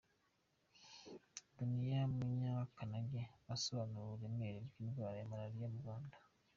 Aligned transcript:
Dunia 1.57 2.01
Munyakanage 2.15 3.21
asobanura 3.55 4.05
uburemere 4.07 4.57
bw’indwara 4.67 5.15
ya 5.17 5.29
Malariya 5.31 5.67
mu 5.73 5.79
Rwanda. 5.83 6.15